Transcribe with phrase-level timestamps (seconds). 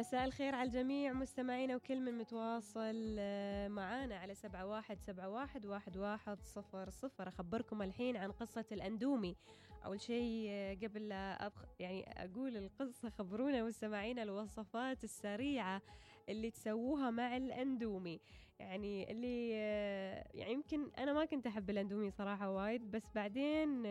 [0.00, 5.66] مساء الخير على الجميع مستمعينا وكل من متواصل آه، معانا على سبعة واحد سبعة واحد
[5.66, 7.28] واحد واحد صفر صفر.
[7.28, 9.36] أخبركم الحين عن قصة الأندومي.
[9.84, 15.82] أول شيء آه، قبل لا أبخ يعني أقول القصة خبرونا مستمعينا الوصفات السريعة
[16.28, 18.20] اللي تسووها مع الأندومي.
[18.58, 23.82] يعني اللي آه، يعني يمكن أنا ما كنت أحب الأندومي صراحة وايد بس بعدين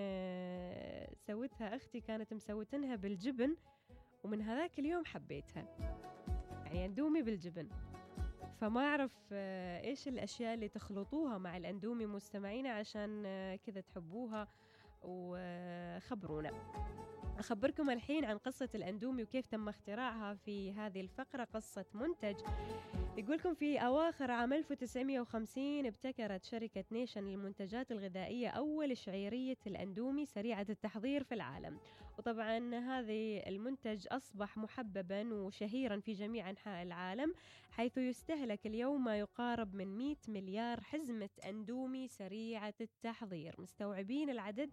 [1.27, 3.55] سوتها أختي كانت مسوتنها بالجبن.
[4.23, 5.65] ومن هذاك اليوم حبيتها.
[6.65, 7.69] يعني أندومي بالجبن.
[8.61, 14.47] فما أعرف آه، إيش الأشياء اللي تخلطوها مع الأندومي مستمعينا عشان آه، كذا تحبوها؟
[15.01, 16.51] وخبرونا.
[17.39, 22.35] أخبركم الحين عن قصة الأندومي وكيف تم اختراعها في هذه الفقرة قصة منتج.
[23.17, 31.23] يقولكم في أواخر عام 1950 ابتكرت شركة نيشن للمنتجات الغذائية أول شعيرية الأندومي سريعة التحضير
[31.23, 31.79] في العالم.
[32.17, 37.33] وطبعا هذا المنتج أصبح محببا وشهيرا في جميع أنحاء العالم
[37.71, 43.55] حيث يستهلك اليوم ما يقارب من 100 مليار حزمة أندومي سريعة التحضير.
[43.57, 44.69] مستوعبين العدد؟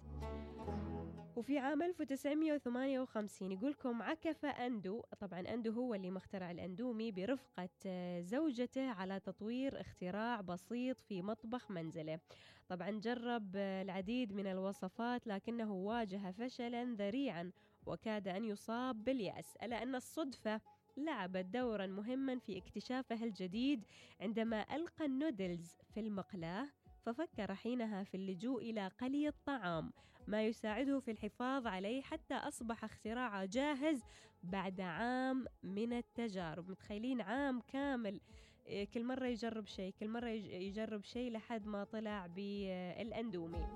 [1.36, 5.02] وفي عام 1958 يقولكم عكف أندو.
[5.20, 11.70] طبعا أندو هو اللي مخترع الأندومي برفقة آه، زوجته على تطوير اختراع بسيط في مطبخ
[11.70, 12.20] منزله.
[12.68, 17.52] طبعا جرب آه، العديد من الوصفات لكنه واجه فشلا ذريعا
[17.86, 19.56] وكاد أن يصاب باليأس.
[19.62, 20.60] ألا أن الصدفة
[20.96, 23.84] لعبت دورا مهما في اكتشافه الجديد
[24.20, 26.68] عندما ألقى النودلز في المقلاة.
[27.06, 29.92] ففكر حينها في اللجوء إلى قلي الطعام
[30.26, 34.02] ما يساعده في الحفاظ عليه حتى أصبح اختراعه جاهز
[34.42, 36.70] بعد عام من التجارب.
[36.70, 38.20] متخيلين عام كامل
[38.66, 43.66] إيه، كل مرة يجرب شيء كل مرة يجرب شيء لحد ما طلع بالأندومي.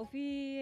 [0.00, 0.60] وفي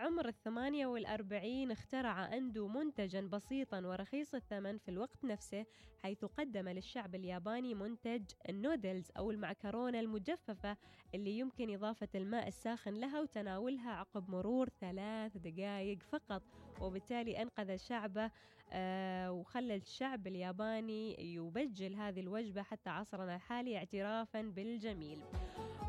[0.00, 5.66] عمر الثمانية والأربعين اخترع أندو منتجا بسيطا ورخيص الثمن في الوقت نفسه
[6.02, 10.76] حيث قدم للشعب الياباني منتج النودلز أو المعكرونة المجففة
[11.14, 16.42] اللي يمكن إضافة الماء الساخن لها وتناولها عقب مرور ثلاث دقائق فقط.
[16.80, 18.30] وبالتالي أنقذ شعبه
[18.72, 25.18] آه وخلى الشعب الياباني يبجل هذه الوجبة حتى عصرنا الحالي اعترافا بالجميل.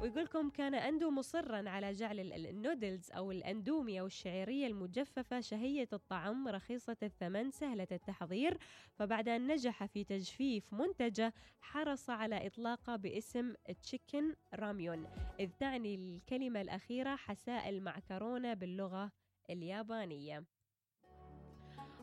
[0.02, 6.98] ويقولكم كان أندو مصرا على جعل النودلز أو الأندومي أو الشعيرية المجففة شهية الطعم رخيصة
[7.04, 8.58] الثمن سهلة التحضير.
[8.96, 15.08] فبعد أن نجح في تجفيف منتجه حرص على إطلاقه باسم تشيكن راميون.
[15.40, 19.12] إذ تعني الكلمة الأخيرة حساء المعكرونة باللغة
[19.50, 20.59] اليابانية.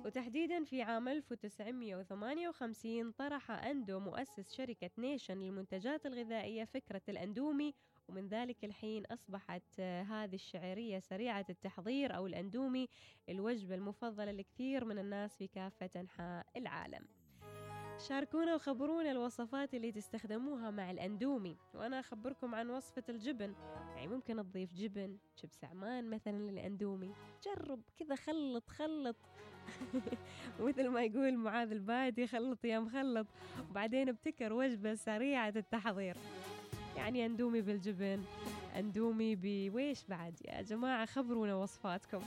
[0.06, 7.74] وتحديدا في عام 1958 طرح أندو مؤسس شركة نيشن للمنتجات الغذائية فكرة الأندومي
[8.08, 12.88] ومن ذلك الحين أصبحت هذه الشعيرية سريعة التحضير أو الأندومي
[13.28, 17.06] الوجبة المفضلة لكثير من الناس في كافة أنحاء العالم.
[18.08, 23.54] شاركونا وخبرونا الوصفات اللي تستخدموها مع الأندومي وأنا أخبركم عن وصفة الجبن.
[23.96, 27.14] يعني ممكن تضيف جبن شبس عمان مثلا للأندومي.
[27.44, 29.16] جرب كذا خلط خلط.
[30.60, 33.26] مثل ما يقول معاذ البادي خلط يا مخلط.
[33.70, 36.16] وبعدين ابتكر وجبة سريعة التحضير.
[36.96, 38.22] يعني أندومي بالجبن
[38.76, 40.34] أندومي بويش بعد.
[40.48, 42.22] يا جماعة خبرونا وصفاتكم.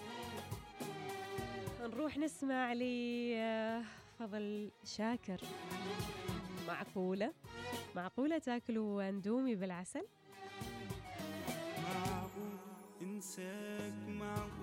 [1.81, 3.83] نروح نسمع لي آه،
[4.19, 5.37] فضل شاكر.
[6.67, 7.33] معقولة؟
[7.95, 10.05] معقولة تاكلوا أندومي بالعسل؟
[11.83, 12.57] معقول
[13.01, 14.49] انساك معقول.